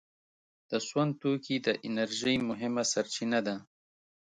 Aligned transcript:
د 0.69 0.71
سون 0.87 1.07
توکي 1.21 1.57
د 1.65 1.67
انرژۍ 1.87 2.35
مهمه 2.49 2.83
سرچینه 2.91 3.39
ده. 3.47 3.55